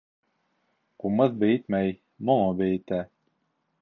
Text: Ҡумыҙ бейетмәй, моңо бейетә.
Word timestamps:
Ҡумыҙ 1.03 1.37
бейетмәй, 1.43 1.93
моңо 2.31 2.49
бейетә. 2.63 3.03